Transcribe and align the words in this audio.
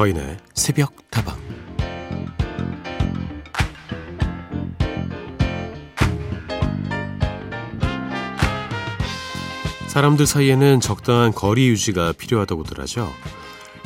서인의 0.00 0.38
새벽 0.54 0.94
다방 1.10 1.36
사람들 9.88 10.24
사이에는 10.24 10.80
적당한 10.80 11.32
거리 11.32 11.68
유지가 11.68 12.12
필요하다고들 12.12 12.80
하죠. 12.80 13.12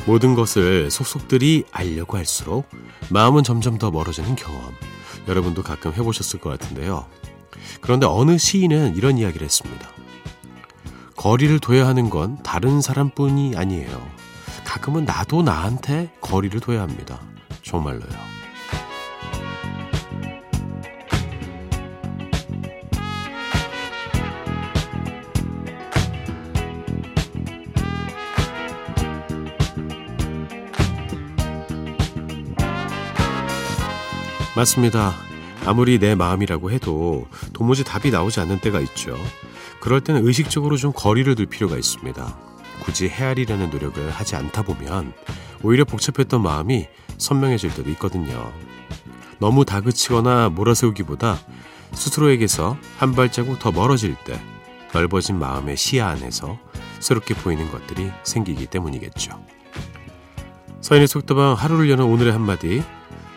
모든 0.05 0.35
것을 0.35 0.89
속속들이 0.89 1.65
알려고 1.73 2.15
할수록 2.15 2.69
마음은 3.09 3.43
점점 3.43 3.77
더 3.77 3.91
멀어지는 3.91 4.37
경험. 4.37 4.73
여러분도 5.27 5.63
가끔 5.63 5.91
해보셨을 5.91 6.39
것 6.39 6.49
같은데요. 6.57 7.07
그런데 7.81 8.05
어느 8.05 8.37
시인은 8.37 8.95
이런 8.95 9.17
이야기를 9.17 9.43
했습니다. 9.43 9.89
거리를 11.17 11.59
둬야 11.59 11.85
하는 11.85 12.09
건 12.09 12.41
다른 12.41 12.79
사람뿐이 12.79 13.57
아니에요. 13.57 14.14
가끔은 14.75 15.05
나도 15.05 15.41
나한테 15.41 16.11
거리를 16.19 16.59
둬야 16.59 16.81
합니다. 16.81 17.21
정말로요. 17.61 18.09
맞습니다. 34.57 35.13
아무리 35.65 35.99
내 35.99 36.15
마음이라고 36.15 36.71
해도 36.71 37.27
도무지 37.53 37.85
답이 37.85 38.11
나오지 38.11 38.41
않는 38.41 38.59
때가 38.59 38.81
있죠. 38.81 39.17
그럴 39.79 40.01
때는 40.01 40.27
의식적으로 40.27 40.75
좀 40.75 40.91
거리를 40.93 41.33
둘 41.35 41.45
필요가 41.45 41.77
있습니다. 41.77 42.54
굳이 42.85 43.09
헤아리려는 43.09 43.71
노력을 43.71 44.09
하지 44.11 44.35
않다 44.35 44.61
보면 44.61 45.11
오히려 45.63 45.85
복잡했던 45.85 46.41
마음이 46.41 46.87
선명해질 47.17 47.73
때도 47.73 47.89
있거든요. 47.91 48.53
너무 49.39 49.65
다그치거나 49.65 50.49
몰아세우기보다 50.49 51.39
스스로에게서 51.93 52.77
한 52.97 53.13
발자국 53.13 53.57
더 53.57 53.71
멀어질 53.71 54.15
때 54.23 54.39
넓어진 54.93 55.39
마음의 55.39 55.77
시야 55.77 56.07
안에서 56.09 56.59
새롭게 56.99 57.33
보이는 57.33 57.69
것들이 57.71 58.11
생기기 58.23 58.67
때문이겠죠. 58.67 59.43
서인의 60.81 61.07
속도방 61.07 61.53
하루를 61.53 61.89
여는 61.89 62.05
오늘의 62.05 62.31
한마디 62.31 62.83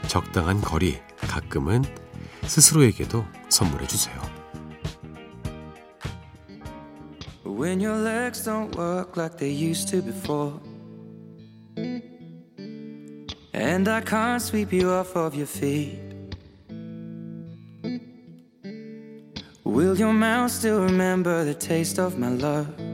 적당한 0.06 0.60
거리 0.60 0.98
가끔은 1.20 1.84
스스로에게도 2.42 3.24
선물해 3.48 3.86
주세요. 3.86 4.37
When 7.58 7.80
your 7.80 7.96
legs 7.96 8.44
don't 8.44 8.72
work 8.76 9.16
like 9.16 9.36
they 9.36 9.50
used 9.50 9.88
to 9.88 10.00
before 10.00 10.60
And 13.52 13.88
I 13.88 14.00
can't 14.00 14.40
sweep 14.40 14.72
you 14.72 14.90
off 14.90 15.16
of 15.16 15.34
your 15.34 15.48
feet 15.48 15.98
Will 19.64 19.98
your 19.98 20.12
mouth 20.12 20.52
still 20.52 20.84
remember 20.84 21.44
the 21.44 21.54
taste 21.54 21.98
of 21.98 22.16
my 22.16 22.28
love? 22.28 22.87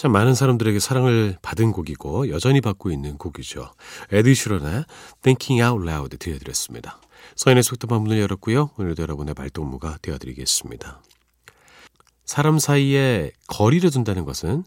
참 0.00 0.12
많은 0.12 0.34
사람들에게 0.34 0.78
사랑을 0.78 1.36
받은 1.42 1.72
곡이고 1.72 2.30
여전히 2.30 2.62
받고 2.62 2.90
있는 2.90 3.18
곡이죠. 3.18 3.70
에드 4.10 4.32
슈런의 4.32 4.86
Thinking 5.20 5.62
Out 5.62 5.86
Loud 5.86 6.16
들려드렸습니다. 6.16 7.02
서인의 7.36 7.62
속도만 7.62 8.00
문을 8.00 8.18
열었고요. 8.18 8.70
오늘도 8.78 9.02
여러분의 9.02 9.34
발동무가 9.34 9.98
되어드리겠습니다. 10.00 11.02
사람 12.24 12.58
사이에 12.58 13.32
거리를 13.46 13.90
둔다는 13.90 14.24
것은 14.24 14.64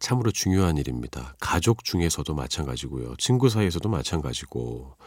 참으로 0.00 0.30
중요한 0.30 0.76
일입니다. 0.76 1.34
가족 1.40 1.82
중에서도 1.82 2.34
마찬가지고요. 2.34 3.14
친구 3.16 3.48
사이에서도 3.48 3.88
마찬가지고 3.88 4.98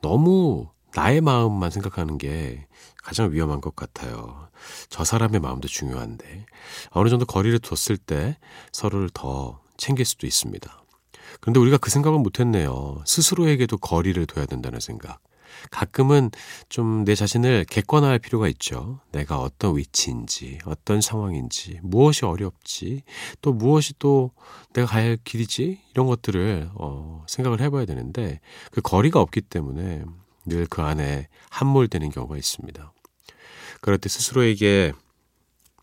너무 0.00 0.70
나의 0.94 1.20
마음만 1.20 1.70
생각하는 1.70 2.18
게 2.18 2.66
가장 3.02 3.32
위험한 3.32 3.60
것 3.60 3.76
같아요. 3.76 4.48
저 4.88 5.04
사람의 5.04 5.40
마음도 5.40 5.68
중요한데 5.68 6.46
어느 6.90 7.08
정도 7.08 7.24
거리를 7.24 7.58
뒀을 7.60 7.96
때 7.96 8.36
서로를 8.72 9.08
더 9.12 9.60
챙길 9.76 10.04
수도 10.04 10.26
있습니다. 10.26 10.82
그런데 11.40 11.60
우리가 11.60 11.78
그 11.78 11.90
생각을 11.90 12.18
못했네요. 12.18 13.02
스스로에게도 13.06 13.78
거리를 13.78 14.24
둬야 14.26 14.46
된다는 14.46 14.80
생각. 14.80 15.20
가끔은 15.70 16.30
좀 16.68 17.04
내 17.04 17.14
자신을 17.14 17.64
객관화할 17.68 18.18
필요가 18.18 18.48
있죠. 18.48 19.00
내가 19.12 19.40
어떤 19.40 19.76
위치인지, 19.76 20.58
어떤 20.64 21.00
상황인지, 21.00 21.80
무엇이 21.82 22.24
어렵지, 22.26 23.02
또 23.40 23.52
무엇이 23.52 23.94
또 23.98 24.32
내가 24.72 24.86
할 24.86 25.18
길이지, 25.24 25.80
이런 25.92 26.06
것들을, 26.06 26.70
어, 26.74 27.24
생각을 27.26 27.60
해봐야 27.60 27.86
되는데, 27.86 28.40
그 28.72 28.80
거리가 28.82 29.20
없기 29.20 29.40
때문에 29.42 30.04
늘 30.48 30.66
그 30.68 30.82
안에 30.82 31.28
함몰되는 31.50 32.10
경우가 32.10 32.36
있습니다. 32.36 32.92
그럴 33.80 33.98
때 33.98 34.08
스스로에게 34.08 34.92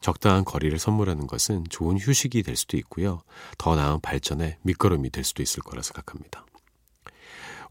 적당한 0.01 0.45
거리를 0.45 0.77
선물하는 0.77 1.25
것은 1.27 1.65
좋은 1.69 1.97
휴식이 1.97 2.43
될 2.43 2.55
수도 2.55 2.77
있고요. 2.77 3.21
더 3.57 3.75
나은 3.75 4.01
발전의 4.01 4.57
밑거름이 4.61 5.09
될 5.09 5.23
수도 5.23 5.41
있을 5.41 5.63
거라 5.63 5.81
생각합니다. 5.81 6.45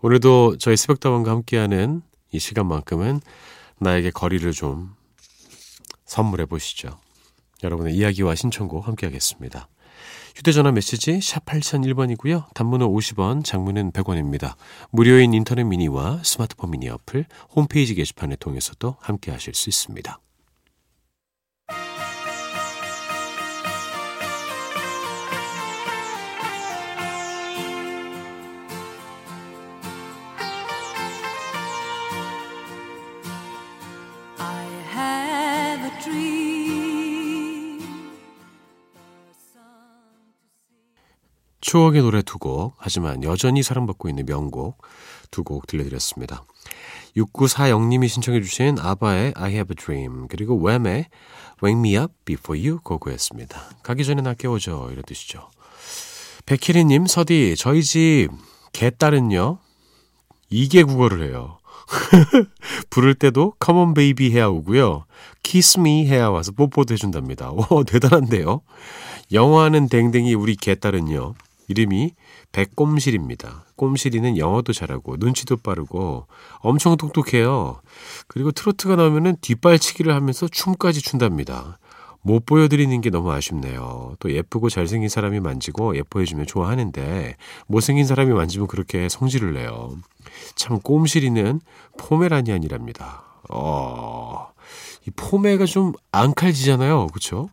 오늘도 0.00 0.58
저희 0.58 0.76
새벽다원과 0.76 1.30
함께하는 1.30 2.02
이 2.32 2.38
시간만큼은 2.38 3.20
나에게 3.78 4.10
거리를 4.10 4.50
좀 4.52 4.94
선물해 6.06 6.46
보시죠. 6.46 6.98
여러분의 7.62 7.94
이야기와 7.94 8.34
신청곡 8.34 8.86
함께하겠습니다. 8.88 9.68
휴대전화 10.34 10.72
메시지 10.72 11.20
샵 11.20 11.44
8001번이고요. 11.44 12.52
단문은 12.54 12.86
50원, 12.88 13.44
장문은 13.44 13.92
100원입니다. 13.92 14.54
무료인 14.90 15.32
인터넷 15.32 15.62
미니와 15.62 16.22
스마트폰 16.24 16.72
미니 16.72 16.88
어플, 16.88 17.26
홈페이지 17.54 17.94
게시판을 17.94 18.36
통해서도 18.36 18.96
함께 19.00 19.30
하실 19.30 19.54
수 19.54 19.68
있습니다. 19.68 20.20
추억의 41.74 42.02
노래 42.02 42.22
두 42.22 42.38
곡, 42.38 42.74
하지만 42.78 43.24
여전히 43.24 43.64
사랑받고 43.64 44.08
있는 44.08 44.26
명곡 44.26 44.80
두 45.32 45.42
곡 45.42 45.66
들려드렸습니다. 45.66 46.44
6940님이 47.16 48.06
신청해주신 48.06 48.78
아바의 48.78 49.32
I 49.34 49.50
Have 49.50 49.72
a 49.72 49.74
Dream, 49.74 50.28
그리고 50.28 50.56
웸의 50.56 51.06
Wake 51.64 51.80
Me 51.80 51.96
Up 51.96 52.14
Before 52.24 52.64
You 52.64 52.78
고고였습니다. 52.78 53.60
가기 53.82 54.04
전에 54.04 54.22
나 54.22 54.34
깨워줘, 54.34 54.90
이런 54.92 55.02
뜻이죠. 55.04 55.50
백혜리님, 56.46 57.06
서디, 57.06 57.56
저희 57.58 57.82
집 57.82 58.28
개딸은요, 58.72 59.58
이게 60.50 60.84
국어를 60.84 61.28
해요. 61.28 61.58
부를 62.88 63.16
때도 63.16 63.54
Come 63.62 63.80
on 63.80 63.94
baby 63.94 64.32
해야 64.32 64.46
오고요. 64.46 65.06
Kiss 65.42 65.80
me 65.80 66.06
해야 66.06 66.28
와서 66.28 66.52
뽀뽀도 66.52 66.94
해준답니다. 66.94 67.50
오, 67.50 67.82
대단한데요? 67.82 68.60
영화는 69.32 69.88
댕댕이 69.88 70.34
우리 70.34 70.54
개딸은요. 70.54 71.34
이름이 71.68 72.14
백꼼실입니다. 72.52 73.64
꼼실이는 73.76 74.38
영어도 74.38 74.72
잘하고 74.72 75.16
눈치도 75.18 75.58
빠르고 75.58 76.26
엄청 76.58 76.96
똑똑해요. 76.96 77.80
그리고 78.28 78.52
트로트가 78.52 78.96
나오면은 78.96 79.36
뒷발치기를 79.40 80.14
하면서 80.14 80.48
춤까지 80.48 81.02
춘답니다. 81.02 81.78
못 82.26 82.46
보여드리는 82.46 83.00
게 83.02 83.10
너무 83.10 83.30
아쉽네요. 83.32 84.16
또 84.18 84.32
예쁘고 84.32 84.70
잘생긴 84.70 85.10
사람이 85.10 85.40
만지고 85.40 85.94
예뻐해주면 85.96 86.46
좋아하는데 86.46 87.36
못생긴 87.66 88.06
사람이 88.06 88.32
만지면 88.32 88.66
그렇게 88.66 89.10
성질을 89.10 89.52
내요. 89.52 89.94
참 90.54 90.80
꼼실이는 90.80 91.60
포메라니안이랍니다. 91.98 93.24
어, 93.50 94.48
이 95.06 95.10
포메가 95.10 95.66
좀 95.66 95.92
앙칼지잖아요. 96.12 97.08
그쵸? 97.08 97.50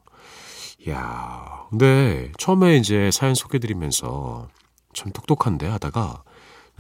야 0.90 1.68
근데 1.70 2.32
처음에 2.38 2.78
이제 2.78 3.12
사연 3.12 3.36
소개드리면서 3.36 4.48
참 4.94 5.12
똑똑한데 5.12 5.68
하다가 5.68 6.24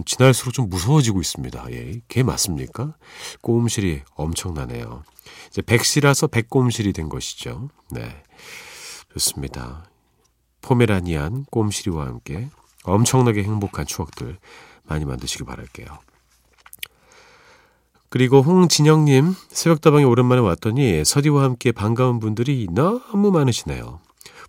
지날수록 0.05 0.53
좀 0.53 0.69
무서워지고 0.69 1.21
있습니다. 1.21 1.71
예, 1.71 2.01
걔 2.07 2.23
맞습니까? 2.23 2.95
꼬음실이 3.41 4.01
엄청나네요. 4.15 5.03
이제 5.49 5.61
백시라서 5.61 6.27
백꼬음실이 6.27 6.93
된 6.93 7.09
것이죠. 7.09 7.69
네. 7.91 8.23
좋습니다. 9.13 9.85
포메라니안 10.61 11.45
꼬음실이와 11.45 12.05
함께 12.05 12.47
엄청나게 12.83 13.43
행복한 13.43 13.85
추억들 13.85 14.39
많이 14.83 15.05
만드시길 15.05 15.45
바랄게요. 15.45 15.87
그리고 18.11 18.41
홍진영님, 18.41 19.35
새벽다방에 19.47 20.03
오랜만에 20.03 20.41
왔더니 20.41 21.05
서디와 21.05 21.43
함께 21.43 21.71
반가운 21.71 22.19
분들이 22.19 22.67
너무 22.69 23.31
많으시네요. 23.31 24.01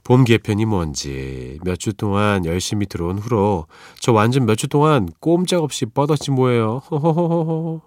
봄 0.02 0.24
개편이 0.24 0.64
뭔지 0.64 1.60
몇 1.64 1.76
주 1.78 1.92
동안 1.92 2.44
열심히 2.44 2.86
들어온 2.86 3.18
후로 3.18 3.68
저 4.00 4.10
완전 4.12 4.46
몇 4.46 4.56
주 4.56 4.66
동안 4.66 5.08
꼼짝없이 5.20 5.86
뻗었지 5.86 6.32
뭐예요. 6.32 6.82
호호호호호. 6.90 7.82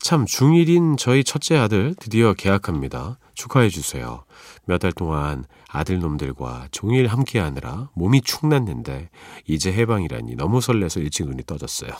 참 0.00 0.24
중1인 0.24 0.96
저희 0.96 1.22
첫째 1.22 1.58
아들 1.58 1.94
드디어 2.00 2.32
개학합니다. 2.32 3.18
축하해 3.34 3.68
주세요. 3.68 4.24
몇 4.64 4.78
달 4.78 4.92
동안 4.92 5.44
아들놈들과 5.68 6.68
종일 6.70 7.08
함께하느라 7.08 7.90
몸이 7.92 8.22
축났는데 8.22 9.10
이제 9.46 9.70
해방이라니 9.70 10.34
너무 10.36 10.62
설레서 10.62 11.00
일찍 11.00 11.26
눈이 11.26 11.42
떠졌어요. 11.44 11.90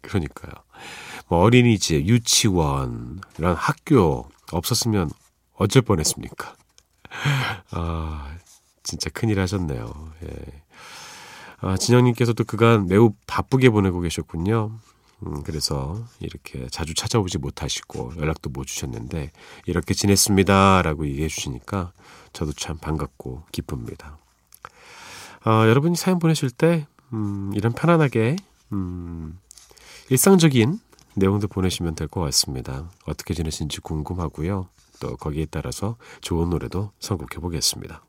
그러니까요. 0.00 0.52
뭐 1.28 1.40
어린이집, 1.40 2.06
유치원, 2.06 3.20
이런 3.38 3.54
학교 3.56 4.28
없었으면 4.52 5.10
어쩔 5.54 5.82
뻔했습니까? 5.82 6.54
아, 7.72 8.36
진짜 8.82 9.10
큰일 9.10 9.40
하셨네요. 9.40 10.12
예. 10.24 10.62
아, 11.60 11.76
진영님께서도 11.76 12.44
그간 12.44 12.86
매우 12.86 13.14
바쁘게 13.26 13.70
보내고 13.70 14.00
계셨군요. 14.00 14.78
음, 15.24 15.42
그래서 15.42 16.04
이렇게 16.20 16.68
자주 16.70 16.94
찾아오지 16.94 17.38
못하시고 17.38 18.14
연락도 18.18 18.50
못 18.50 18.66
주셨는데 18.66 19.32
이렇게 19.64 19.94
지냈습니다. 19.94 20.82
라고 20.82 21.06
얘기해 21.06 21.28
주시니까 21.28 21.92
저도 22.32 22.52
참 22.52 22.76
반갑고 22.76 23.44
기쁩니다. 23.50 24.18
아, 25.42 25.66
여러분이 25.68 25.96
사연 25.96 26.18
보내실 26.18 26.50
때, 26.50 26.86
음, 27.12 27.52
이런 27.54 27.72
편안하게, 27.72 28.36
음, 28.72 29.38
일상적인 30.10 30.80
내용도 31.16 31.48
보내시면 31.48 31.94
될 31.94 32.06
것 32.08 32.20
같습니다. 32.20 32.88
어떻게 33.06 33.34
지내신지 33.34 33.80
궁금하고요. 33.80 34.68
또 35.00 35.16
거기에 35.16 35.46
따라서 35.50 35.96
좋은 36.20 36.50
노래도 36.50 36.92
선곡해 37.00 37.40
보겠습니다. 37.40 38.05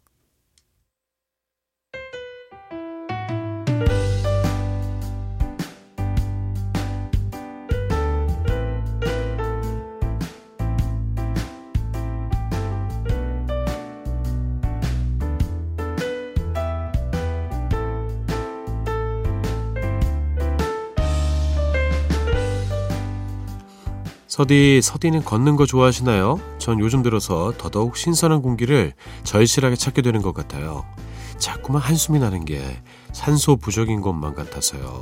서디, 24.38 24.81
서디는 24.84 25.24
걷는 25.24 25.56
거 25.56 25.66
좋아하시나요? 25.66 26.39
전 26.60 26.80
요즘 26.80 27.01
들어서 27.01 27.54
더더욱 27.57 27.98
신선한 27.98 28.44
공기를 28.44 28.94
절실하게 29.24 29.75
찾게 29.75 30.04
되는 30.04 30.22
것 30.22 30.31
같아요. 30.36 30.86
자꾸만 31.39 31.81
한숨이 31.81 32.19
나는 32.19 32.45
게 32.45 32.62
산소 33.13 33.56
부족인 33.56 34.00
것만 34.00 34.36
같아서요. 34.36 35.01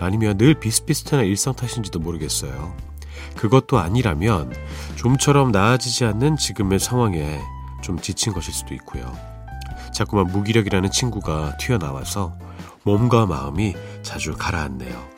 아니면 0.00 0.36
늘 0.36 0.52
비슷비슷한 0.52 1.24
일상 1.24 1.54
탓인지도 1.54 1.98
모르겠어요. 1.98 2.76
그것도 3.36 3.78
아니라면 3.78 4.52
좀처럼 4.96 5.50
나아지지 5.50 6.04
않는 6.04 6.36
지금의 6.36 6.78
상황에 6.78 7.40
좀 7.80 7.98
지친 7.98 8.34
것일 8.34 8.52
수도 8.52 8.74
있고요. 8.74 9.16
자꾸만 9.94 10.26
무기력이라는 10.26 10.90
친구가 10.90 11.56
튀어나와서 11.56 12.36
몸과 12.82 13.24
마음이 13.24 13.74
자주 14.02 14.34
가라앉네요. 14.36 15.08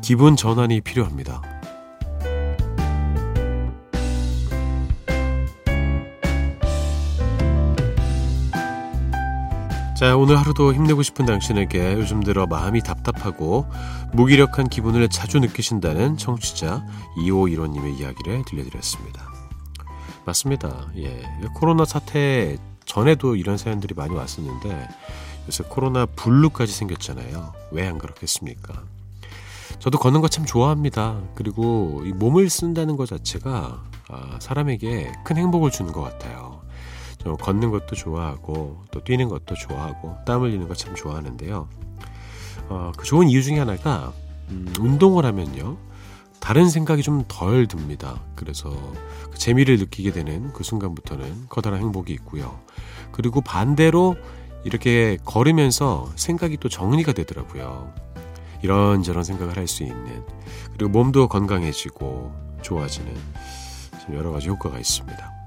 기분 0.00 0.36
전환이 0.36 0.80
필요합니다. 0.80 1.59
자, 10.00 10.16
오늘 10.16 10.38
하루도 10.38 10.72
힘내고 10.72 11.02
싶은 11.02 11.26
당신에게 11.26 11.92
요즘 11.92 12.22
들어 12.22 12.46
마음이 12.46 12.80
답답하고 12.82 13.66
무기력한 14.14 14.70
기분을 14.70 15.10
자주 15.10 15.40
느끼신다는 15.40 16.16
청취자 16.16 16.86
2515님의 17.18 18.00
이야기를 18.00 18.46
들려드렸습니다. 18.46 19.28
맞습니다. 20.24 20.86
예. 20.96 21.22
코로나 21.54 21.84
사태 21.84 22.56
전에도 22.86 23.36
이런 23.36 23.58
사연들이 23.58 23.94
많이 23.94 24.14
왔었는데 24.14 24.88
요새 25.48 25.64
코로나 25.68 26.06
블루까지 26.06 26.72
생겼잖아요. 26.72 27.52
왜 27.70 27.86
안 27.86 27.98
그렇겠습니까? 27.98 28.82
저도 29.80 29.98
걷는 29.98 30.22
거 30.22 30.28
참 30.28 30.46
좋아합니다. 30.46 31.20
그리고 31.34 32.02
이 32.06 32.12
몸을 32.12 32.48
쓴다는 32.48 32.96
것 32.96 33.06
자체가 33.06 33.82
아, 34.08 34.38
사람에게 34.40 35.12
큰 35.24 35.36
행복을 35.36 35.70
주는 35.70 35.92
것 35.92 36.00
같아요. 36.00 36.49
저 37.22 37.34
걷는 37.36 37.70
것도 37.70 37.94
좋아하고 37.96 38.82
또 38.90 39.04
뛰는 39.04 39.28
것도 39.28 39.54
좋아하고 39.54 40.16
땀 40.26 40.42
흘리는 40.42 40.66
거 40.68 40.74
참 40.74 40.94
좋아하는데요. 40.94 41.68
어, 42.68 42.92
그 42.96 43.04
좋은 43.04 43.28
이유 43.28 43.42
중에 43.42 43.58
하나가 43.58 44.12
음, 44.48 44.72
운동을 44.78 45.24
하면요. 45.26 45.76
다른 46.40 46.70
생각이 46.70 47.02
좀 47.02 47.24
덜 47.28 47.66
듭니다. 47.66 48.20
그래서 48.34 48.70
그 49.30 49.38
재미를 49.38 49.76
느끼게 49.78 50.12
되는 50.12 50.52
그 50.54 50.64
순간부터는 50.64 51.46
커다란 51.50 51.80
행복이 51.80 52.12
있고요. 52.14 52.58
그리고 53.12 53.42
반대로 53.42 54.16
이렇게 54.64 55.18
걸으면서 55.24 56.10
생각이 56.16 56.56
또 56.58 56.68
정리가 56.68 57.12
되더라고요. 57.12 57.92
이런저런 58.62 59.24
생각을 59.24 59.56
할 59.56 59.66
수 59.66 59.82
있는 59.84 60.24
그리고 60.72 60.90
몸도 60.90 61.28
건강해지고 61.28 62.32
좋아지는 62.62 63.14
여러 64.14 64.30
가지 64.32 64.48
효과가 64.48 64.78
있습니다. 64.78 65.39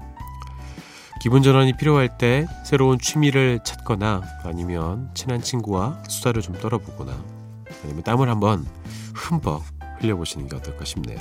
기분 1.24 1.42
전환이 1.42 1.72
필요할 1.72 2.18
때 2.18 2.46
새로운 2.66 2.98
취미를 2.98 3.58
찾거나 3.64 4.20
아니면 4.42 5.08
친한 5.14 5.40
친구와 5.40 6.02
수다를 6.06 6.42
좀 6.42 6.54
떨어보거나 6.54 7.16
아니면 7.82 8.02
땀을 8.02 8.28
한번 8.28 8.66
흠뻑 9.14 9.62
흘려보시는 10.00 10.50
게 10.50 10.56
어떨까 10.56 10.84
싶네요. 10.84 11.18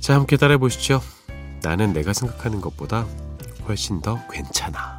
자, 0.00 0.14
함께 0.14 0.38
따라해 0.38 0.56
보시죠. 0.56 1.02
나는 1.62 1.92
내가 1.92 2.14
생각하는 2.14 2.62
것보다 2.62 3.04
훨씬 3.68 4.00
더 4.00 4.18
괜찮아. 4.30 4.98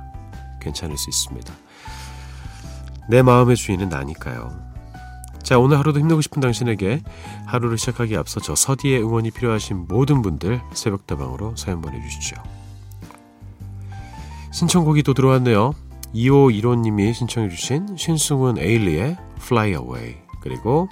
괜찮을 0.61 0.95
수 0.95 1.09
있습니다. 1.09 1.51
내 3.09 3.23
마음의 3.23 3.55
주인은 3.55 3.89
나니까요. 3.89 4.55
자, 5.41 5.57
오늘 5.57 5.79
하루도 5.79 5.99
힘내고 5.99 6.21
싶은 6.21 6.39
당신에게 6.39 7.01
하루를 7.47 7.79
시작하기에 7.79 8.15
앞서 8.15 8.41
저 8.41 8.53
서디의 8.53 9.01
응원이 9.01 9.31
필요하신 9.31 9.87
모든 9.87 10.21
분들 10.21 10.61
새벽다방으로 10.75 11.55
사연 11.55 11.81
보내주시죠. 11.81 12.58
신청곡이 14.51 15.03
또 15.03 15.13
들어왔네요. 15.13 15.73
2515님이 16.13 17.13
신청해주신 17.13 17.95
신승훈 17.97 18.57
에일리의 18.57 19.17
Fly 19.37 19.69
Away 19.71 20.15
그리고 20.41 20.87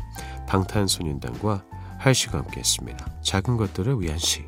방탄소년단과 0.48 1.64
할시가 1.98 2.38
함께 2.40 2.60
했습니다. 2.60 3.06
작은 3.22 3.58
것들을 3.58 4.00
위한 4.00 4.18
시 4.18 4.46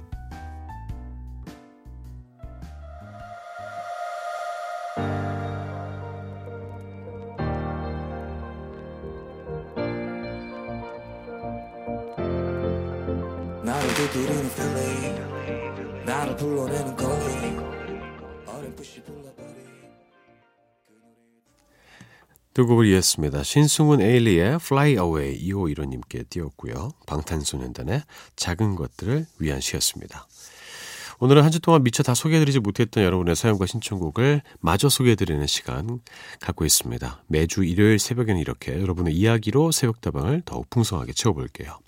나를 13.64 13.94
두드리는 13.96 14.50
필리 14.56 16.06
나를 16.06 16.36
불러내는 16.38 16.96
거리 16.96 17.69
두 22.54 22.66
곡을 22.66 22.88
이었습니다. 22.88 23.44
신승훈 23.44 24.02
에일리의 24.02 24.56
Fly 24.56 24.92
Away 24.94 25.40
2515님께 25.50 26.28
띄웠고요. 26.30 26.92
방탄소년단의 27.08 28.02
작은 28.36 28.76
것들을 28.76 29.26
위한 29.40 29.62
시였습니다. 29.62 30.28
오늘은 31.22 31.44
한 31.44 31.52
주 31.52 31.60
동안 31.60 31.84
미처 31.84 32.02
다 32.02 32.14
소개해드리지 32.14 32.60
못했던 32.60 33.04
여러분의 33.04 33.36
사연과 33.36 33.66
신청곡을 33.66 34.42
마저 34.62 34.88
소개해드리는 34.90 35.46
시간 35.48 36.00
갖고 36.40 36.66
있습니다. 36.66 37.24
매주 37.28 37.64
일요일 37.64 38.00
새벽에는 38.00 38.40
이렇게 38.40 38.80
여러분의 38.80 39.14
이야기로 39.14 39.72
새벽다방을 39.72 40.44
더욱 40.46 40.70
풍성하게 40.70 41.14
채워볼게요. 41.14 41.80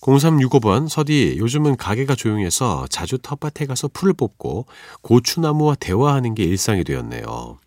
0365번 0.00 0.88
서디 0.88 1.36
요즘은 1.38 1.76
가게가 1.76 2.14
조용해서 2.14 2.86
자주 2.88 3.18
텃밭에 3.18 3.66
가서 3.66 3.88
풀을 3.88 4.12
뽑고 4.12 4.66
고추나무와 5.02 5.74
대화하는 5.76 6.34
게 6.34 6.44
일상이 6.44 6.84
되었네요. 6.84 7.58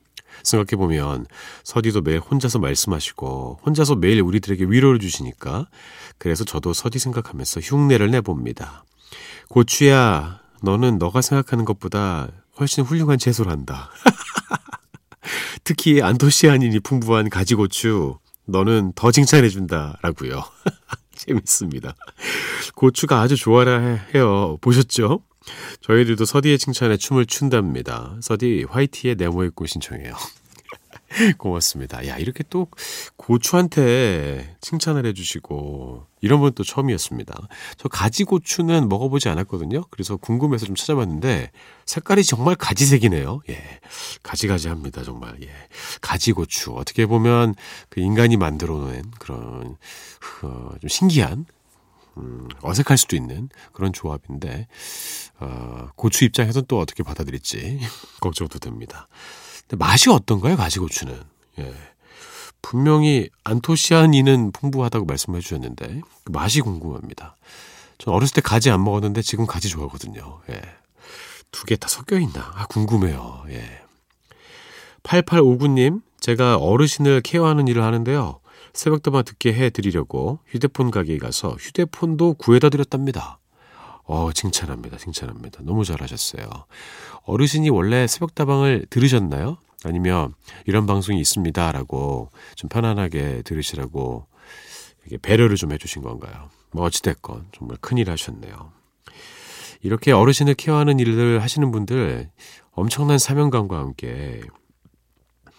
생각해보면 0.44 1.26
서디도 1.64 2.02
매일 2.02 2.20
혼자서 2.20 2.60
말씀하시고 2.60 3.60
혼자서 3.66 3.96
매일 3.96 4.22
우리들에게 4.22 4.66
위로를 4.66 5.00
주시니까 5.00 5.68
그래서 6.18 6.44
저도 6.44 6.74
서디 6.74 7.00
생각하면서 7.00 7.60
흉내를 7.62 8.12
내봅니다. 8.12 8.86
고추야, 9.50 10.40
너는 10.62 10.98
너가 10.98 11.22
생각하는 11.22 11.66
것보다 11.66 12.30
훨씬 12.60 12.84
훌륭한 12.84 13.18
채소를 13.18 13.52
한다. 13.52 13.90
특히 15.64 16.02
안토시아닌이 16.02 16.80
풍부한 16.82 17.30
가지고추, 17.30 18.18
너는 18.46 18.94
더 18.96 19.12
칭찬해준다. 19.12 19.98
라고요. 20.02 20.44
재밌습니다. 21.20 21.96
고추가 22.76 23.22
아주 23.22 23.36
좋아라 23.36 23.80
해요. 24.14 24.58
보셨죠? 24.62 25.22
저희들도 25.82 26.26
서디의 26.26 26.58
칭찬에 26.58 26.98
춤을 26.98 27.26
춘답니다. 27.26 28.16
서디 28.22 28.66
화이티의 28.70 29.16
네모의 29.16 29.52
꽃 29.56 29.68
신청해요. 29.68 30.14
고맙습니다. 31.38 32.08
야, 32.08 32.18
이렇게 32.18 32.44
또 32.50 32.68
고추한테 33.18 34.56
칭찬을 34.62 35.06
해주시고, 35.08 36.06
이런 36.22 36.40
분 36.40 36.52
또 36.54 36.64
처음이었습니다. 36.64 37.48
저 37.78 37.90
가지고추는 37.90 38.90
먹어보지 38.90 39.30
않았거든요. 39.30 39.84
그래서 39.90 40.18
궁금해서 40.18 40.66
좀 40.66 40.76
찾아봤는데, 40.76 41.52
색깔이 41.86 42.24
정말 42.24 42.56
가지색이네요. 42.56 43.42
예. 43.50 43.64
가지가지 44.24 44.68
합니다, 44.68 45.04
정말. 45.04 45.38
예. 45.42 45.50
가지고추. 46.02 46.72
어떻게 46.74 47.06
보면 47.06 47.56
그 47.90 48.02
인간이 48.02 48.38
만들어 48.38 48.76
놓은 48.78 49.04
그런, 49.20 49.78
어, 50.44 50.72
좀 50.82 50.88
신기한, 50.88 51.46
음, 52.18 52.48
어색할 52.62 52.98
수도 52.98 53.16
있는 53.16 53.50
그런 53.72 53.94
조합인데, 53.94 54.68
어, 55.40 55.88
고추 55.96 56.26
입장에서는 56.26 56.66
또 56.68 56.80
어떻게 56.80 57.04
받아들일지 57.04 57.80
걱정도 58.20 58.60
됩니다. 58.60 59.08
맛이 59.78 60.10
어떤가요, 60.10 60.56
가지고추는? 60.58 61.20
예. 61.60 61.74
분명히 62.62 63.30
안토시아닌은 63.44 64.52
풍부하다고 64.52 65.06
말씀해 65.06 65.40
주셨는데 65.40 66.02
그 66.24 66.32
맛이 66.32 66.62
궁금합니다. 66.62 67.36
전 67.98 68.14
어렸을 68.14 68.36
때 68.36 68.42
가지 68.42 68.70
안 68.70 68.84
먹었는데 68.84 69.22
지금 69.22 69.46
가지 69.46 69.70
좋아하거든요. 69.70 70.42
예. 70.50 70.62
두 71.52 71.66
개 71.66 71.76
다 71.78 71.88
섞여 71.88 72.18
있나? 72.20 72.52
아, 72.56 72.66
궁금해요. 72.68 73.44
예. 73.50 73.82
8859님, 75.04 76.02
제가 76.20 76.58
어르신을 76.58 77.22
케어하는 77.22 77.68
일을 77.68 77.84
하는데요. 77.84 78.40
새벽도만 78.74 79.24
듣게 79.24 79.54
해 79.54 79.70
드리려고 79.70 80.40
휴대폰 80.48 80.92
가게에 80.92 81.18
가서 81.18 81.56
휴대폰도 81.60 82.36
구해다 82.36 82.70
드렸답니다. 82.70 83.40
어, 84.10 84.32
칭찬합니다. 84.34 84.98
칭찬합니다. 84.98 85.62
너무 85.62 85.86
잘하셨어요. 85.86 86.50
어르신이 87.26 87.70
원래 87.70 88.08
새벽다방을 88.08 88.88
들으셨나요? 88.90 89.58
아니면 89.86 90.34
이런 90.66 90.88
방송이 90.88 91.20
있습니다라고 91.20 92.32
좀 92.56 92.70
편안하게 92.70 93.44
들으시라고 93.44 94.26
배려를 95.22 95.58
좀 95.58 95.72
해주신 95.72 96.02
건가요? 96.02 96.50
뭐 96.72 96.86
어찌됐건 96.86 97.50
정말 97.52 97.78
큰일 97.82 98.10
하셨네요. 98.10 98.72
이렇게 99.84 100.12
어르신을 100.12 100.56
케어하는 100.56 101.00
일을 101.00 101.44
하시는 101.44 101.72
분들 101.72 102.32
엄청난 102.72 103.20
사명감과 103.20 103.78
함께 103.78 104.42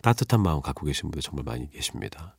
따뜻한 0.02 0.42
마음 0.42 0.60
갖고 0.60 0.86
계신 0.86 1.02
분들 1.02 1.22
정말 1.22 1.44
많이 1.44 1.70
계십니다. 1.70 2.34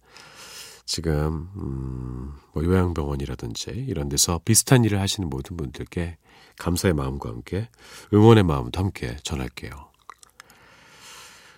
지금 0.92 1.48
음, 1.56 2.34
뭐 2.52 2.66
요양병원이라든지 2.66 3.86
이런 3.88 4.10
데서 4.10 4.42
비슷한 4.44 4.84
일을 4.84 5.00
하시는 5.00 5.30
모든 5.30 5.56
분들께 5.56 6.18
감사의 6.60 6.94
마음과 6.96 7.30
함께 7.30 7.70
응원의 8.14 8.44
마음도 8.44 8.78
함께 8.78 9.16
전할게요. 9.24 9.72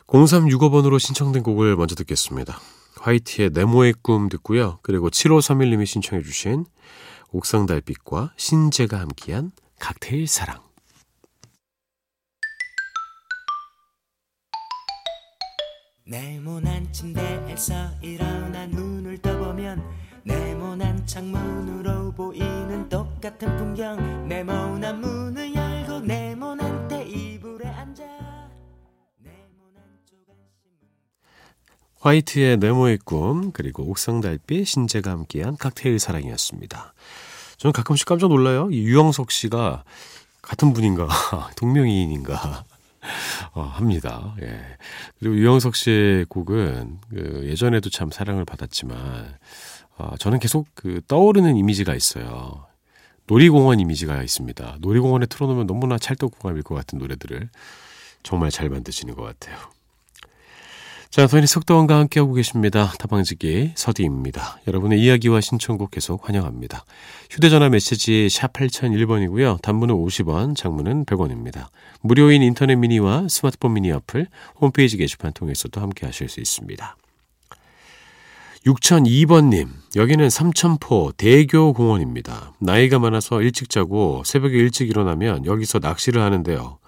0365번으로 0.06 1.00
신청된 1.00 1.42
곡을 1.42 1.76
먼저 1.76 1.96
듣겠습니다. 1.96 2.60
화이트의 2.98 3.50
네모의 3.56 3.96
꿈 4.04 4.30
듣고요. 4.30 4.78
그리고 4.84 5.10
7531님이 5.10 5.88
신청해 5.88 6.22
주신 6.22 6.66
옥상 7.32 7.66
달빛과 7.66 8.34
신재가 8.38 9.00
함께한 9.00 9.52
칵테일 9.80 10.28
사랑. 10.28 10.62
네모난 16.06 16.92
침대에서 16.92 17.74
일어나 18.02 18.68
눈을 18.68 19.03
떠 19.03 19.03
보면 19.54 19.84
네모난 20.24 21.06
창문으로 21.06 22.12
보이는 22.14 22.90
똑같은 22.90 23.56
풍경 23.58 24.28
네모난 24.28 25.00
문을 25.00 25.54
열고 25.54 26.00
네모난 26.00 26.88
테이블에 26.88 27.68
앉아 27.68 28.04
화이트의 32.00 32.58
네모의 32.58 33.00
꿈 33.06 33.52
그리고 33.52 33.84
옥상 33.84 34.22
달빛 34.22 34.68
신재가 34.68 35.12
함께한 35.12 35.56
칵테일 35.56 36.00
사랑이었습니다. 36.00 36.94
저는 37.58 37.72
가끔씩 37.72 38.06
깜짝 38.06 38.28
놀라요. 38.28 38.70
이 38.72 38.84
유영석 38.84 39.32
씨가 39.32 39.86
같은 40.42 40.74
분인가 40.74 41.08
동명이인인가 41.56 42.66
어, 43.54 43.62
합니다. 43.62 44.36
예. 44.42 44.60
그리고 45.20 45.36
유영석 45.36 45.76
씨의 45.76 46.26
곡은 46.26 47.00
그 47.10 47.42
예전에도 47.46 47.90
참 47.90 48.12
사랑을 48.12 48.46
받았지만 48.46 49.38
어, 49.98 50.16
저는 50.18 50.40
계속 50.40 50.68
그 50.74 51.02
떠오르는 51.08 51.56
이미지가 51.56 51.94
있어요. 51.96 52.66
놀이공원 53.28 53.80
이미지가 53.80 54.22
있습니다. 54.22 54.78
놀이공원에 54.82 55.26
틀어놓으면 55.28 55.68
너무나 55.68 55.98
찰떡궁합일 55.98 56.64
것 56.64 56.76
같은 56.76 57.00
노래들을 57.00 57.50
정말 58.24 58.52
잘 58.52 58.70
만드시는 58.70 59.16
것 59.16 59.24
같아요. 59.24 59.58
자, 61.14 61.28
저희는 61.28 61.46
속도원과 61.46 61.96
함께하고 61.96 62.34
계십니다. 62.34 62.92
타방지기 62.98 63.74
서디입니다. 63.76 64.62
여러분의 64.68 65.00
이야기와 65.00 65.42
신청곡 65.42 65.92
계속 65.92 66.28
환영합니다. 66.28 66.86
휴대전화 67.30 67.70
메시지 67.70 68.30
샵 68.32 68.52
8001번이고요. 68.54 69.62
단문은 69.62 69.94
50원, 69.94 70.56
장문은 70.56 71.06
100원입니다. 71.06 71.68
무료인 72.02 72.42
인터넷 72.42 72.78
미니와 72.78 73.28
스마트폰 73.30 73.76
미니 73.76 73.92
어플, 73.92 74.26
홈페이지 74.60 74.98
게시판 74.98 75.34
통해서도 75.34 75.80
함께하실 75.82 76.30
수 76.30 76.40
있습니다. 76.40 76.98
6002번님, 78.66 79.68
여기는 79.96 80.32
삼천포 80.32 81.12
대교공원입니다. 81.18 82.54
나이가 82.60 82.98
많아서 82.98 83.44
일찍 83.44 83.70
자고 83.70 84.24
새벽에 84.26 84.58
일찍 84.58 84.90
일어나면 84.90 85.46
여기서 85.46 85.78
낚시를 85.78 86.24
하는데요. 86.24 86.80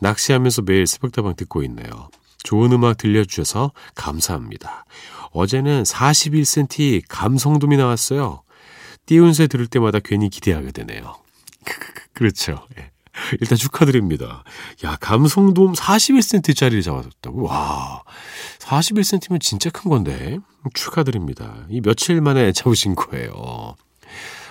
낚시하면서 0.00 0.62
매일 0.62 0.86
새벽다방 0.86 1.36
듣고 1.36 1.62
있네요. 1.64 2.08
좋은 2.44 2.72
음악 2.72 2.96
들려주셔서 2.98 3.72
감사합니다. 3.96 4.84
어제는 5.32 5.82
41cm 5.82 7.02
감성돔이 7.08 7.76
나왔어요. 7.76 8.44
띄운새 9.06 9.48
들을 9.48 9.66
때마다 9.66 9.98
괜히 9.98 10.30
기대하게 10.30 10.70
되네요. 10.70 11.16
그렇죠. 12.14 12.66
예. 12.78 12.92
일단 13.40 13.56
축하드립니다. 13.56 14.44
야, 14.84 14.96
감성돔 15.00 15.72
41cm짜리를 15.72 16.82
잡아줬다고? 16.82 17.44
와, 17.44 18.02
41cm면 18.60 19.40
진짜 19.40 19.70
큰 19.70 19.90
건데. 19.90 20.38
축하드립니다. 20.74 21.66
이 21.68 21.80
며칠 21.80 22.20
만에 22.20 22.52
잡으신 22.52 22.94
거예요. 22.94 23.76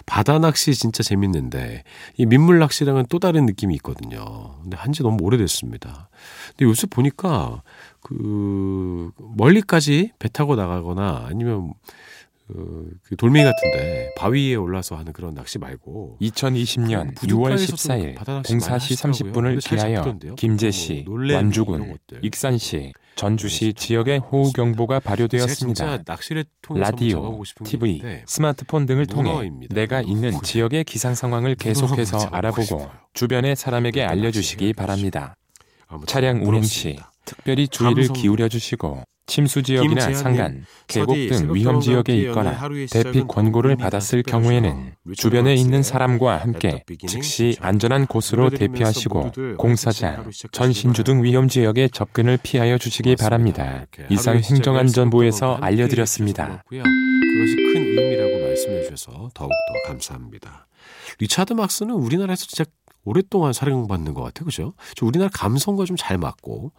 바다 0.06 0.38
낚시 0.40 0.74
진짜 0.74 1.02
재밌는데 1.04 1.84
이 2.18 2.26
민물 2.26 2.60
낚시랑은 2.60 3.06
또 3.10 3.20
다른 3.20 3.46
느낌이 3.46 3.74
있거든요. 3.76 4.56
근데 4.62 4.78
한 4.78 4.92
지 4.94 5.02
너무 5.04 5.24
오래됐습니다. 5.24 6.10
근데 6.50 6.66
요새 6.66 6.88
보니까 6.88 7.64
그 8.02 9.12
멀리까지 9.18 10.12
배 10.20 10.30
타고 10.30 10.56
나가거나 10.56 11.26
아니면 11.30 11.74
그, 12.48 12.90
그 13.04 13.16
돌멩이 13.16 13.44
같은데 13.46 14.14
바위에 14.18 14.56
올라서 14.56 14.98
하는 14.98 15.14
그런 15.14 15.34
낚시 15.34 15.58
말고 15.58 16.18
2020년 16.22 17.16
6월 17.16 17.56
14일 17.56 18.16
04시 18.44 18.98
30분을 19.32 19.56
기하여 19.78 20.02
김제시, 20.36 21.06
뭐 21.08 21.36
완주군, 21.36 21.80
익산시, 22.22 22.92
전주시 23.16 23.74
지역에 23.74 24.18
호우경보가 24.18 25.00
발효되었습니다. 25.00 26.04
라디오, 26.76 27.42
TV, 27.64 28.02
스마트폰 28.26 28.86
등을 28.86 29.06
통해 29.06 29.50
내가 29.70 30.02
있는 30.02 30.42
지역의 30.42 30.84
기상 30.84 31.16
상황을 31.16 31.56
계속해서 31.56 32.30
알아보고 32.32 32.90
주변의 33.14 33.56
사람에게 33.56 34.04
알려주시기 34.04 34.74
바랍니다. 34.74 35.36
차량 36.08 36.46
운행 36.46 36.64
시 36.64 36.98
특별히 37.26 37.68
주의를 37.68 38.08
기울여 38.10 38.50
주시고 38.50 39.04
침수 39.26 39.64
지역이나 39.64 40.14
산간, 40.14 40.66
계곡 40.88 41.16
등 41.16 41.54
위험 41.56 41.80
지역에 41.80 42.16
있거나 42.18 42.60
대피 42.92 43.22
권고를 43.28 43.76
받았을 43.78 44.22
경우에는 44.24 44.96
주변에 45.16 45.56
있는 45.56 45.82
사람과 45.82 46.38
함께 46.38 46.84
즉시 47.08 47.56
안전한 47.62 48.06
곳으로 48.06 48.50
대피하시고 48.50 49.32
공사장, 49.58 50.30
전신주 50.52 51.04
등 51.06 51.24
위험 51.24 51.48
지역에 51.48 51.88
접근을 51.88 52.38
피하여 52.44 52.78
주시기 52.78 53.16
바랍니다. 53.16 53.86
이상 54.10 54.38
행정안전부에서 54.40 55.56
알려드렸습니다. 55.62 56.64
그것이 56.68 57.56
큰 57.56 57.82
의미라고 57.98 58.46
말씀해 58.48 58.84
주셔서 58.84 59.30
더욱더 59.34 59.54
감사합니다. 59.88 60.68
리차드 61.20 61.54
막스는 61.54 61.96
우리나라에서 61.96 62.46
진짜 62.46 62.66
오랫동안 63.06 63.54
사랑받는 63.54 64.14
것 64.14 64.22
같아요. 64.24 64.46
그죠? 64.46 64.74
우리나라 65.02 65.30
감성과 65.34 65.86
좀 65.86 65.96
잘 65.98 66.18
맞고 66.18 66.72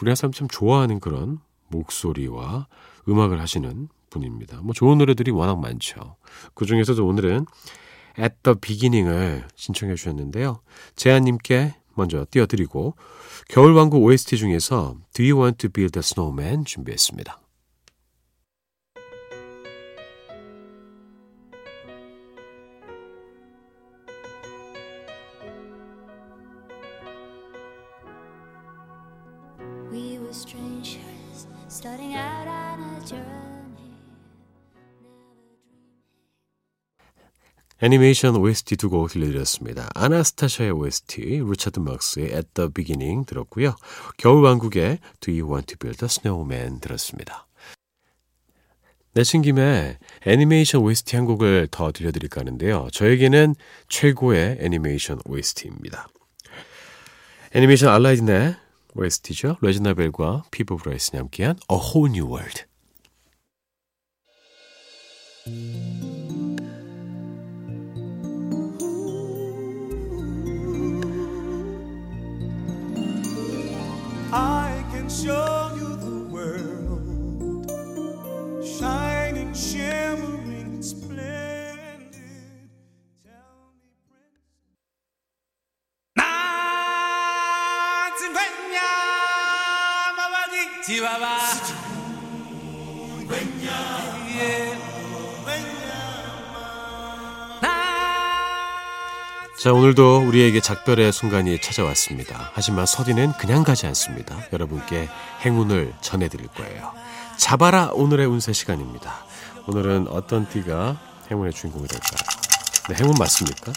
우리나라 0.00 0.14
사람 0.16 0.32
참 0.32 0.48
좋아하는 0.48 0.98
그런 1.00 1.38
목소리와 1.72 2.68
음악을 3.08 3.40
하시는 3.40 3.88
분입니다. 4.10 4.60
뭐 4.62 4.72
좋은 4.74 4.98
노래들이 4.98 5.32
워낙 5.32 5.58
많죠. 5.58 6.16
그 6.54 6.66
중에서도 6.66 7.04
오늘은 7.04 7.46
At 8.18 8.36
the 8.42 8.56
Beginning을 8.60 9.44
신청해 9.56 9.94
주셨는데요. 9.94 10.60
재한님께 10.94 11.74
먼저 11.94 12.24
띄워드리고 12.30 12.94
겨울왕국 13.48 14.02
OST 14.02 14.36
중에서 14.36 14.96
Do 15.12 15.24
You 15.24 15.40
Want 15.40 15.58
to 15.58 15.70
Build 15.70 15.98
a 15.98 16.00
Snowman 16.00 16.64
준비했습니다. 16.64 17.41
애니메이션 37.84 38.36
OST 38.36 38.76
두 38.76 38.88
곡 38.88 39.08
들려드렸습니다. 39.10 39.90
아나스타샤의 39.96 40.70
OST, 40.70 41.42
리차드 41.44 41.80
막스의 41.80 42.26
At 42.26 42.48
the 42.54 42.70
Beginning 42.72 43.26
들었고요. 43.26 43.74
겨울왕국의 44.18 44.98
Do 45.18 45.34
You 45.34 45.50
Want 45.50 45.66
to 45.66 45.78
Build 45.78 46.04
a 46.04 46.06
Snowman 46.06 46.78
들었습니다. 46.78 47.48
내친 49.14 49.42
김에 49.42 49.98
애니메이션 50.24 50.82
OST 50.82 51.16
한 51.16 51.24
곡을 51.26 51.68
더 51.72 51.90
들려드릴까 51.90 52.42
하는데요. 52.42 52.88
저에게는 52.92 53.56
최고의 53.88 54.58
애니메이션 54.60 55.18
OST입니다. 55.26 56.06
애니메이션 57.52 57.88
알라딘의 57.88 58.54
OST죠. 58.94 59.56
레지나 59.60 59.94
벨과 59.94 60.44
피보 60.52 60.76
브라이슨이 60.76 61.18
함께한 61.18 61.56
A 61.70 61.76
Whole 61.76 62.12
New 62.12 62.32
World. 62.32 62.62
show 75.12 75.70
you 75.76 75.94
the 75.96 76.24
world, 76.32 77.68
shining, 78.64 79.52
shimmering, 79.52 80.82
splendid. 80.82 82.14
Tell 83.22 83.74
me, 90.50 90.62
Chihuahua. 90.82 91.91
자, 99.62 99.72
오늘도 99.72 100.26
우리에게 100.26 100.58
작별의 100.58 101.12
순간이 101.12 101.60
찾아왔습니다. 101.60 102.50
하지만 102.52 102.84
서디는 102.84 103.34
그냥 103.34 103.62
가지 103.62 103.86
않습니다. 103.86 104.36
여러분께 104.52 105.08
행운을 105.44 105.94
전해드릴 106.00 106.48
거예요. 106.48 106.92
잡아라 107.36 107.90
오늘의 107.92 108.26
운세 108.26 108.54
시간입니다. 108.54 109.24
오늘은 109.68 110.08
어떤 110.08 110.48
띠가 110.48 111.00
행운의 111.30 111.52
주인공이 111.52 111.86
될까요? 111.86 112.28
네, 112.88 112.96
행운 113.00 113.14
맞습니까? 113.16 113.72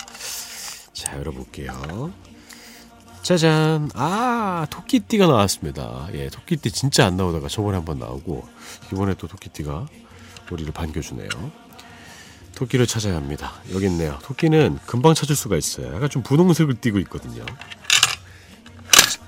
자, 0.92 1.20
열어볼게요. 1.20 2.12
짜잔! 3.22 3.92
아, 3.94 4.66
토끼띠가 4.72 5.28
나왔습니다. 5.28 6.08
예, 6.14 6.30
토끼띠 6.30 6.72
진짜 6.72 7.06
안 7.06 7.16
나오다가 7.16 7.48
저번에 7.48 7.78
한번 7.78 8.00
나오고, 8.00 8.44
이번에 8.92 9.14
또 9.20 9.28
토끼띠가 9.28 9.86
우리를 10.50 10.74
반겨주네요. 10.74 11.65
토끼를 12.56 12.88
찾아야 12.88 13.16
합니다. 13.16 13.54
여기 13.74 13.86
있네요. 13.88 14.18
토끼는 14.24 14.80
금방 14.86 15.14
찾을 15.14 15.36
수가 15.36 15.58
있어요. 15.58 15.94
약간 15.94 16.10
좀 16.10 16.24
분홍색을 16.24 16.80
띠고 16.82 17.00
있거든요. 17.00 17.46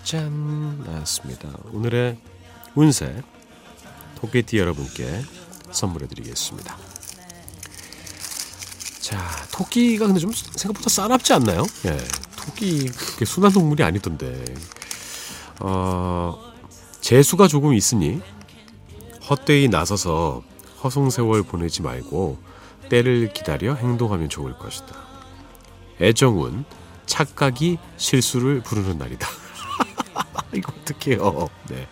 짠 0.04 0.84
나왔습니다. 0.86 1.50
오늘의 1.74 2.18
운세 2.76 3.22
토끼띠 4.16 4.58
여러분께 4.58 5.24
선물해 5.72 6.08
드리겠습니다. 6.08 6.78
자, 9.02 9.20
토끼가 9.52 10.06
근데 10.08 10.20
좀 10.20 10.32
생각보다 10.32 10.90
싸납지 10.90 11.34
않나요? 11.34 11.66
예. 11.86 11.98
토끼 12.36 12.88
그렇게 12.88 13.26
순한 13.26 13.52
동물이 13.52 13.84
아니던데. 13.84 14.44
어, 15.60 16.54
재수가 17.02 17.48
조금 17.48 17.74
있으니 17.74 18.22
헛되이 19.30 19.68
나서서 19.68 20.44
허송세월 20.84 21.44
보내지 21.44 21.82
말고 21.82 22.38
때를 22.90 23.34
기다려 23.34 23.74
행동하면 23.76 24.30
좋을 24.30 24.58
것이다. 24.58 24.96
애정은 26.02 26.66
착각이 27.06 27.80
실수를 27.98 28.62
부르는 28.62 28.98
날이다. 28.98 29.28
이거 30.54 30.72
어떡해요. 30.82 31.50
네. 31.70 31.88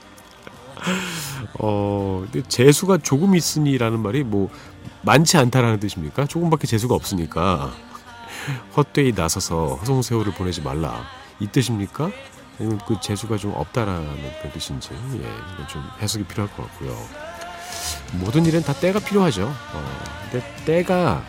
어, 1.60 2.26
근데 2.32 2.48
재수가 2.48 3.00
조금 3.00 3.36
있으니라는 3.36 4.00
말이 4.02 4.24
뭐 4.24 4.50
많지 5.02 5.38
않다라는 5.38 5.80
뜻입니까? 5.80 6.26
조금밖에 6.26 6.68
재수가 6.68 6.94
없으니까 6.94 7.72
헛되이 8.76 9.14
나서서 9.14 9.76
허송세월을 9.76 10.34
보내지 10.34 10.62
말라 10.62 11.04
이 11.40 11.48
뜻입니까? 11.48 12.12
아니면 12.60 12.80
그 12.88 12.98
재수가 13.02 13.38
좀 13.38 13.54
없다라는 13.56 14.16
그 14.42 14.50
뜻인지 14.50 14.90
예, 14.94 15.68
좀 15.68 15.84
해석이 16.02 16.26
필요할 16.26 16.54
것 16.56 16.64
같고요. 16.64 16.96
모든 18.14 18.46
일엔 18.46 18.64
다 18.64 18.74
때가 18.74 19.00
필요하죠. 19.00 19.54
어, 19.74 20.04
근데 20.32 20.46
때가 20.66 21.24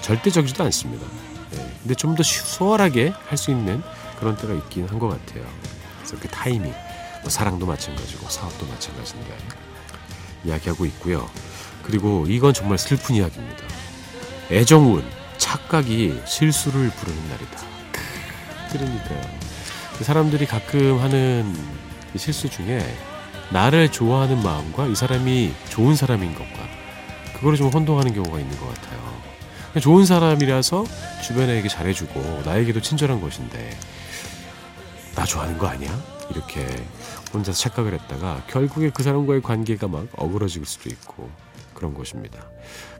절대적이지도 0.00 0.64
않습니다. 0.64 1.06
네, 1.50 1.72
근데 1.82 1.94
좀 1.94 2.14
더 2.16 2.22
수월하게 2.22 3.12
할 3.28 3.36
수 3.38 3.50
있는 3.50 3.82
그런 4.18 4.36
때가 4.36 4.54
있긴 4.54 4.88
한 4.88 4.98
것 4.98 5.08
같아요. 5.08 5.44
그래서 5.98 6.16
그 6.20 6.28
타이밍, 6.28 6.72
뭐 7.22 7.30
사랑도 7.30 7.66
마찬가지고 7.66 8.28
사업도 8.28 8.66
마찬가지인데 8.66 9.36
이야기하고 10.44 10.84
있고요. 10.86 11.28
그리고 11.82 12.26
이건 12.28 12.54
정말 12.54 12.78
슬픈 12.78 13.16
이야기입니다. 13.16 13.64
애정운, 14.50 15.04
착각이 15.38 16.20
실수를 16.26 16.90
부르는 16.90 17.28
날이다. 17.28 17.58
그러니까요. 18.72 19.20
그 19.98 20.04
사람들이 20.04 20.46
가끔 20.46 21.00
하는 21.00 21.54
실수 22.16 22.48
중에 22.48 22.78
나를 23.54 23.92
좋아하는 23.92 24.42
마음과 24.42 24.88
이 24.88 24.96
사람이 24.96 25.54
좋은 25.68 25.94
사람인 25.94 26.34
것과 26.34 26.68
그거를 27.34 27.56
좀 27.56 27.68
혼동하는 27.68 28.12
경우가 28.12 28.40
있는 28.40 28.58
것 28.58 28.66
같아요. 28.66 29.00
좋은 29.80 30.04
사람이라서 30.04 30.84
주변에게 31.22 31.68
잘해주고 31.68 32.42
나에게도 32.44 32.80
친절한 32.80 33.20
것인데 33.20 33.78
나 35.14 35.24
좋아하는 35.24 35.56
거 35.56 35.68
아니야? 35.68 35.96
이렇게 36.30 36.66
혼자서 37.32 37.56
착각을 37.56 37.94
했다가 37.94 38.42
결국에 38.48 38.90
그 38.90 39.04
사람과의 39.04 39.40
관계가 39.42 39.86
막 39.86 40.08
어그러질 40.16 40.66
수도 40.66 40.88
있고 40.88 41.30
그런 41.74 41.94
것입니다. 41.94 42.44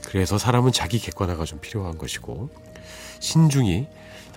그래서 0.07 0.39
사람은 0.39 0.71
자기 0.71 1.01
객관화가 1.01 1.47
좀 1.47 1.59
필요한 1.61 1.99
것이고 1.99 2.49
신중히 3.19 3.89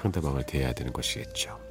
상대방을 0.02 0.48
대해야 0.48 0.74
되는 0.74 0.92
것이겠죠. 0.92 1.67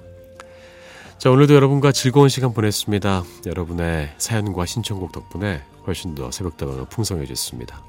자, 1.18 1.30
오늘도 1.30 1.54
여러분과 1.54 1.92
즐거운 1.92 2.28
시간 2.28 2.52
보냈습니다. 2.52 3.24
여러분의 3.46 4.14
사연과 4.18 4.66
신청곡 4.66 5.12
덕분에 5.12 5.62
훨씬 5.86 6.14
더 6.14 6.30
새벽다방은 6.30 6.86
풍성해졌습니다. 6.90 7.82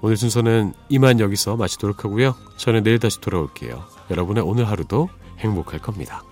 오늘 0.00 0.16
순서는 0.16 0.72
이만 0.88 1.20
여기서 1.20 1.56
마치도록 1.56 2.04
하고요. 2.04 2.34
저는 2.56 2.82
내일 2.82 2.98
다시 2.98 3.20
돌아올게요. 3.20 3.84
여러분의 4.10 4.42
오늘 4.44 4.66
하루도 4.66 5.10
행복할 5.40 5.78
겁니다. 5.78 6.22